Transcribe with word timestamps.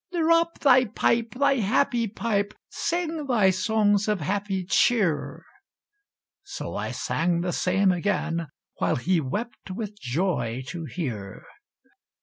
"Drop 0.11 0.57
thy 0.57 0.85
pipe, 0.85 1.35
thy 1.35 1.57
happy 1.57 2.07
pipe; 2.07 2.55
Sing 2.71 3.27
thy 3.27 3.51
songs 3.51 4.07
of 4.07 4.19
happy 4.19 4.65
cheer!" 4.65 5.45
So 6.41 6.75
I 6.75 6.89
sang 6.89 7.41
the 7.41 7.53
same 7.53 7.91
again, 7.91 8.47
While 8.79 8.95
he 8.95 9.21
wept 9.21 9.69
with 9.69 9.99
joy 10.01 10.63
to 10.69 10.85
hear. 10.85 11.43